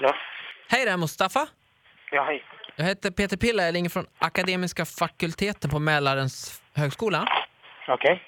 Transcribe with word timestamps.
Ja. 0.00 0.14
Hej, 0.70 0.84
det 0.84 0.90
här 0.90 0.96
är 0.96 1.00
Mustafa. 1.00 1.46
Ja, 2.10 2.24
hej. 2.24 2.44
Jag 2.76 2.84
heter 2.84 3.10
Peter 3.10 3.36
Pilla, 3.36 3.62
jag 3.62 3.74
ringer 3.74 3.90
från 3.90 4.06
Akademiska 4.18 4.84
fakulteten 4.84 5.70
på 5.70 5.78
Mälarens 5.78 6.62
högskola. 6.74 7.28
Okej. 7.88 8.22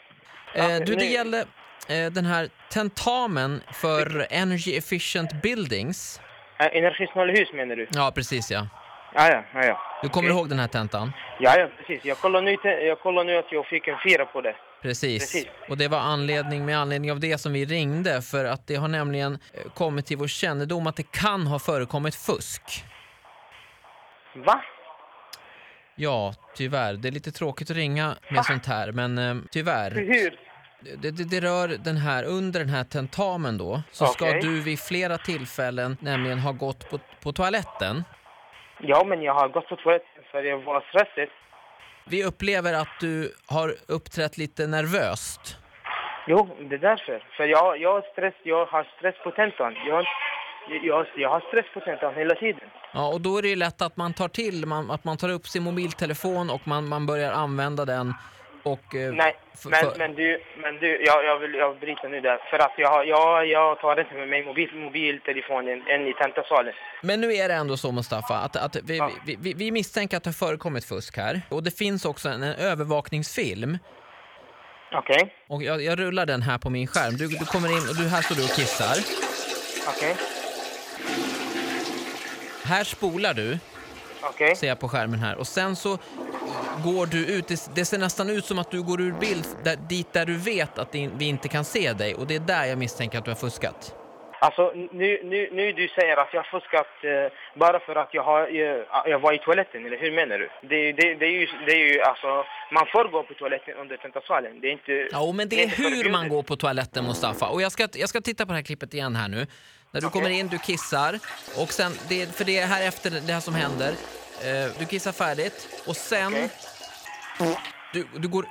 Eh, 0.54 0.70
Ja, 0.70 0.80
du, 0.80 0.94
det 0.94 1.04
gällde 1.04 1.38
eh, 1.88 2.06
den 2.12 2.24
här 2.24 2.48
tentamen 2.70 3.60
för 3.72 4.26
Energy 4.30 4.76
Efficient 4.76 5.42
Buildings. 5.42 6.20
Äh, 6.58 6.66
energisnåla 6.76 7.32
hus 7.32 7.52
menar 7.52 7.76
du? 7.76 7.86
Ja, 7.90 8.12
precis 8.14 8.50
ja. 8.50 8.66
Ja, 9.14 9.28
ja, 9.30 9.42
ja. 9.54 9.64
ja. 9.66 9.80
Du 10.02 10.08
kommer 10.08 10.28
Okej. 10.28 10.38
ihåg 10.38 10.48
den 10.48 10.58
här 10.58 10.68
tentan? 10.68 11.12
Ja, 11.40 11.58
ja, 11.58 11.68
precis. 11.78 12.04
Jag 12.04 12.18
kollar, 12.18 12.42
nu, 12.42 12.56
jag 12.64 13.00
kollar 13.00 13.24
nu 13.24 13.36
att 13.36 13.52
jag 13.52 13.66
fick 13.66 13.88
en 13.88 13.98
fyra 14.08 14.24
på 14.26 14.40
det. 14.40 14.56
Precis. 14.82 15.32
Precis. 15.32 15.48
Och 15.68 15.76
det 15.76 15.88
var 15.88 15.98
anledning, 15.98 16.64
med 16.64 16.78
anledning 16.78 17.12
av 17.12 17.20
det 17.20 17.38
som 17.38 17.52
vi 17.52 17.64
ringde 17.64 18.22
för 18.22 18.44
att 18.44 18.66
det 18.66 18.74
har 18.76 18.88
nämligen 18.88 19.38
eh, 19.54 19.70
kommit 19.74 20.06
till 20.06 20.16
vår 20.16 20.26
kännedom 20.26 20.86
att 20.86 20.96
det 20.96 21.10
kan 21.10 21.46
ha 21.46 21.58
förekommit 21.58 22.14
fusk. 22.14 22.62
Va? 24.34 24.62
Ja, 25.94 26.34
tyvärr. 26.54 26.94
Det 26.94 27.08
är 27.08 27.12
lite 27.12 27.32
tråkigt 27.32 27.70
att 27.70 27.76
ringa 27.76 28.16
med 28.30 28.44
sånt 28.44 28.66
här, 28.66 28.92
men 28.92 29.18
eh, 29.18 29.36
tyvärr. 29.50 29.90
Hur? 29.90 30.40
Det, 30.80 31.10
det, 31.10 31.24
det 31.24 31.40
rör 31.40 31.68
den 31.68 31.96
här, 31.96 32.24
under 32.24 32.60
den 32.60 32.68
här 32.68 32.84
tentamen 32.84 33.58
då, 33.58 33.82
så 33.90 34.06
ska 34.06 34.24
Okej. 34.24 34.40
du 34.40 34.62
vid 34.62 34.80
flera 34.80 35.18
tillfällen 35.18 35.96
nämligen 36.00 36.38
ha 36.38 36.52
gått 36.52 36.90
på, 36.90 36.98
på 37.22 37.32
toaletten. 37.32 38.04
Ja, 38.80 39.04
men 39.04 39.22
jag 39.22 39.34
har 39.34 39.48
gått 39.48 39.68
på 39.68 39.76
toaletten 39.76 40.22
för 40.30 40.42
jag 40.42 40.58
var 40.62 40.80
stressad. 40.80 41.28
Vi 42.10 42.24
upplever 42.24 42.72
att 42.74 43.00
du 43.00 43.32
har 43.46 43.74
uppträtt 43.88 44.38
lite 44.38 44.66
nervöst. 44.66 45.56
Jo, 46.26 46.48
det 46.68 46.74
är 46.74 46.78
därför. 46.78 47.24
För 47.36 47.44
jag, 47.44 47.80
jag, 47.80 47.92
har 47.92 48.02
stress, 48.12 48.34
jag 48.42 48.66
har 48.66 48.84
stress 48.98 49.14
på 49.24 49.30
tentan. 49.30 49.74
Jag, 49.86 50.04
jag, 50.82 51.06
jag 51.16 51.30
har 51.30 51.40
stress 51.40 51.66
på 51.74 51.80
tentan 51.80 52.14
hela 52.14 52.34
tiden. 52.34 52.68
Ja, 52.92 53.08
och 53.14 53.20
då 53.20 53.38
är 53.38 53.42
det 53.42 53.48
ju 53.48 53.56
lätt 53.56 53.82
att 53.82 53.96
man 53.96 54.12
tar 54.14 54.28
till, 54.28 54.66
man, 54.66 54.90
att 54.90 55.04
man 55.04 55.16
tar 55.16 55.28
upp 55.28 55.46
sin 55.46 55.62
mobiltelefon 55.62 56.50
och 56.50 56.68
man, 56.68 56.88
man 56.88 57.06
börjar 57.06 57.32
använda 57.32 57.84
den 57.84 58.14
och... 58.62 58.94
eh, 58.94 59.12
Nej, 59.12 59.36
för- 59.62 59.70
men, 59.70 59.80
för- 59.80 59.94
men 59.98 60.14
du, 60.14 60.42
men 60.62 60.76
du 60.78 61.04
jag, 61.04 61.24
jag 61.24 61.38
vill 61.38 61.54
jag 61.54 61.78
bryta 61.78 62.08
nu 62.08 62.20
där. 62.20 62.38
För 62.50 62.58
att 62.58 62.72
jag, 62.76 63.06
jag, 63.08 63.46
jag 63.46 63.80
tar 63.80 64.00
inte 64.00 64.14
med 64.14 64.28
mig 64.28 64.44
mobil, 64.44 64.68
mobiltelefonen 64.74 65.82
än 65.88 66.06
i 66.06 66.12
tentasalen. 66.14 66.74
Men 67.02 67.20
nu 67.20 67.32
är 67.34 67.48
det 67.48 67.54
ändå 67.54 67.76
så 67.76 67.92
Mustafa, 67.92 68.34
att, 68.34 68.56
att 68.56 68.76
vi, 68.84 68.96
Ja. 68.98 69.10
vi, 69.26 69.36
vi, 69.40 69.54
vi 69.54 69.70
misstänker 69.72 70.16
att 70.16 70.24
det 70.24 70.28
har 70.30 70.34
förekommit 70.46 70.84
fusk 70.84 71.16
här. 71.16 71.40
Och 71.48 71.62
det 71.62 71.78
finns 71.78 72.04
också 72.04 72.28
en, 72.28 72.42
en 72.42 72.54
övervakningsfilm. 72.54 73.78
Okej, 74.92 75.34
Och 75.48 75.62
jag, 75.62 75.82
jag 75.82 75.98
rullar 75.98 76.26
den 76.26 76.42
här 76.42 76.58
på 76.58 76.70
min 76.70 76.86
skärm. 76.86 77.16
Du, 77.16 77.28
du 77.28 77.44
kommer 77.46 77.68
in 77.68 77.88
och 77.88 77.96
du, 77.96 78.08
här 78.08 78.22
står 78.22 78.34
du 78.36 78.42
och 78.44 78.50
kissar. 78.56 78.96
okej, 79.88 80.16
Här 82.64 82.84
spolar 82.84 83.34
du, 83.34 83.58
okej. 84.22 84.56
ser 84.56 84.68
jag 84.68 84.80
på 84.80 84.88
skärmen 84.88 85.18
här. 85.18 85.36
Och 85.36 85.46
sen 85.46 85.76
så 85.76 85.98
går 86.84 87.06
du 87.06 87.26
ut. 87.26 87.48
Det, 87.48 87.70
det 87.74 87.84
ser 87.84 87.98
nästan 87.98 88.30
ut 88.30 88.44
som 88.44 88.58
att 88.58 88.70
du 88.70 88.82
går 88.82 89.00
ur 89.00 89.12
bild 89.12 89.46
där, 89.64 89.76
dit 89.76 90.12
där 90.12 90.26
du 90.26 90.36
vet 90.36 90.78
att 90.78 90.94
vi 90.94 91.24
inte 91.28 91.48
kan 91.48 91.64
se 91.64 91.92
dig. 91.92 92.14
Och 92.14 92.26
det 92.26 92.34
är 92.34 92.40
där 92.40 92.64
jag 92.64 92.78
misstänker 92.78 93.18
att 93.18 93.24
du 93.24 93.30
har 93.30 93.36
fuskat. 93.36 93.94
Alltså 94.40 94.72
nu, 94.92 95.20
nu, 95.24 95.48
nu 95.52 95.72
du 95.72 95.88
säger 95.88 96.16
att 96.16 96.28
jag 96.32 96.42
har 96.42 96.60
fuskat 96.60 96.86
eh, 97.02 97.32
bara 97.54 97.80
för 97.80 97.96
att 97.96 98.14
jag, 98.14 98.22
har, 98.22 98.48
jag, 98.48 98.84
jag 99.06 99.18
var 99.18 99.32
i 99.32 99.38
toaletten, 99.38 99.86
eller 99.86 99.98
hur 99.98 100.12
menar 100.12 100.38
du? 100.38 100.48
Det, 100.68 100.92
det, 100.92 101.14
det, 101.14 101.26
är 101.26 101.40
ju, 101.40 101.48
det 101.66 101.72
är 101.72 101.92
ju 101.92 102.00
alltså, 102.00 102.44
man 102.72 102.86
får 102.92 103.08
gå 103.08 103.22
på 103.22 103.34
toaletten 103.34 103.74
under 103.74 103.96
tentasalen. 103.96 104.60
Det 104.60 104.68
är 104.68 104.72
inte... 104.72 105.08
Ja, 105.12 105.32
men 105.32 105.48
det 105.48 105.56
är 105.56 105.64
inte 105.64 105.82
hur 105.82 106.10
man 106.10 106.28
går 106.28 106.42
på 106.42 106.56
toaletten 106.56 107.04
Mustafa. 107.04 107.48
Och 107.48 107.62
jag 107.62 107.72
ska, 107.72 107.88
jag 107.92 108.08
ska 108.08 108.20
titta 108.20 108.46
på 108.46 108.52
det 108.52 108.56
här 108.56 108.62
klippet 108.62 108.94
igen 108.94 109.16
här 109.16 109.28
nu. 109.28 109.46
När 109.90 110.00
du 110.00 110.06
Okej. 110.06 110.20
kommer 110.20 110.30
in, 110.30 110.48
du 110.48 110.58
kissar. 110.58 111.18
Och 111.56 111.72
sen, 111.72 111.92
det, 112.08 112.36
för 112.36 112.44
det 112.44 112.58
är 112.58 112.66
här 112.66 112.88
efter 112.88 113.10
det 113.10 113.32
här 113.32 113.40
som 113.40 113.54
händer. 113.54 113.88
Eh, 114.44 114.72
du 114.78 114.84
kissar 114.86 115.12
färdigt 115.12 115.82
och 115.86 115.96
sen... 115.96 116.34
Okej. 116.34 117.58
Du, 117.92 118.06
du 118.16 118.28
går... 118.28 118.44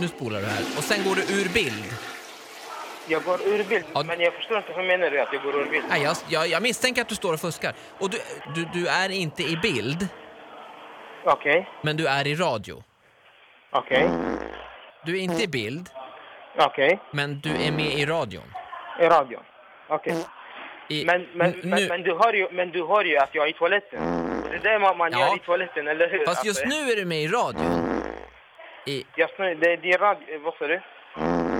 Nu 0.00 0.08
spolar 0.08 0.40
du 0.40 0.46
här. 0.46 0.62
Och 0.78 0.84
sen 0.84 1.04
går 1.04 1.14
du 1.14 1.22
ur 1.22 1.48
bild. 1.48 1.84
Jag 3.08 3.24
går 3.24 3.42
ur 3.42 3.64
bild, 3.64 3.84
Ja. 3.94 4.02
men 4.02 4.20
jag 4.20 4.34
förstår 4.34 4.56
inte 4.58 4.72
hur 4.72 4.82
menar 4.82 5.10
du 5.10 5.20
att 5.20 5.28
jag 5.32 5.42
går 5.42 5.60
ur 5.60 5.70
bild? 5.70 5.84
Nej, 5.88 6.02
jag, 6.02 6.16
jag, 6.28 6.48
jag 6.48 6.62
misstänker 6.62 7.02
att 7.02 7.08
du 7.08 7.14
står 7.14 7.32
och 7.32 7.40
fuskar. 7.40 7.74
Och 7.98 8.10
du, 8.10 8.18
du, 8.54 8.64
du 8.72 8.86
är 8.88 9.08
inte 9.10 9.42
i 9.42 9.56
bild, 9.56 10.08
Okej, 11.24 11.68
men 11.82 11.96
du 11.96 12.06
är 12.06 12.26
i 12.26 12.34
radio. 12.34 12.82
okej, 13.72 14.10
Du 15.04 15.18
är 15.18 15.20
inte 15.22 15.42
i 15.42 15.48
bild, 15.48 15.88
okej. 16.58 16.98
men 17.12 17.40
du 17.40 17.50
är 17.50 17.72
med 17.72 17.92
i 17.98 18.06
radion. 18.06 18.52
I 19.00 19.04
radion. 19.04 19.42
Okej. 19.88 20.16
I, 20.88 21.04
Men, 21.04 21.26
men, 21.34 21.54
men, 21.62 21.86
men, 21.86 22.02
du 22.02 22.14
hör 22.14 22.32
ju, 22.32 22.48
men 22.52 22.70
du 22.70 22.86
hör 22.86 23.04
ju 23.04 23.16
att 23.16 23.30
jag 23.32 23.44
är 23.46 23.50
i 23.50 23.52
toaletten. 23.52 24.00
Det 24.50 24.68
är 24.68 24.78
det 24.78 24.78
man, 24.96 25.12
Ja. 25.12 25.18
gör 25.18 25.36
i 25.36 25.38
toaletten, 25.38 25.88
eller 25.88 26.10
hur? 26.10 26.26
fast 26.26 26.44
just 26.44 26.62
Alltså, 26.64 26.78
nu 26.78 26.92
är 26.92 26.96
du 26.96 27.04
med 27.04 27.22
i 27.22 27.28
radion. 27.28 28.02
I, 28.86 29.04
Just 29.16 29.38
nu, 29.38 29.54
det, 29.54 29.66
är 29.72 29.98
radio... 29.98 30.38
Vad 30.44 30.54
sa 30.54 30.66
du? 30.66 30.80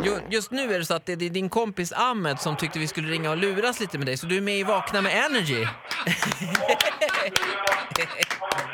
Ju- 0.04 0.20
Just 0.30 0.50
nu 0.50 0.74
är 0.74 0.78
det 0.78 0.84
så 0.84 0.94
att 0.94 1.06
det 1.06 1.12
är 1.12 1.16
din 1.16 1.48
kompis 1.48 1.92
Ahmed 1.92 2.40
som 2.40 2.56
tyckte 2.56 2.78
vi 2.78 2.86
skulle 2.88 3.08
ringa 3.12 3.30
och 3.30 3.36
luras 3.36 3.80
lite 3.80 3.98
med 3.98 4.06
dig, 4.06 4.16
så 4.16 4.26
du 4.26 4.36
är 4.36 4.40
med 4.40 4.54
i 4.58 4.62
Vakna 4.62 5.02
med 5.02 5.12
Energy. 5.26 5.64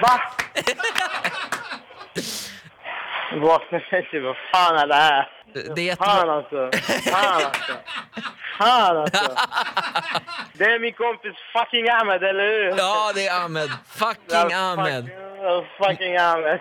Va? 0.03 0.21
Vakna 3.33 3.81
inte, 3.81 4.21
vad 4.21 4.37
fan 4.53 4.77
är 4.77 4.87
det 4.87 4.95
här? 4.95 5.29
Det 5.75 5.91
är 5.91 5.97
Fan 5.97 6.31
alltså. 6.31 6.71
Fan 7.11 7.43
alltså. 7.45 7.73
Fan 8.59 8.97
alltså. 8.97 9.37
Det 10.53 10.65
är 10.65 10.79
min 10.79 10.93
kompis 10.93 11.35
fucking 11.53 11.89
Ahmed, 11.89 12.25
eller 12.25 12.45
hur? 12.45 12.79
Ja, 12.79 13.13
det 13.15 13.27
är 13.27 13.45
Ahmed. 13.45 13.71
Fucking 13.87 14.55
Ahmed. 14.55 15.05
Fucking, 15.05 15.67
fucking 15.79 16.17
Ahmed. 16.17 16.61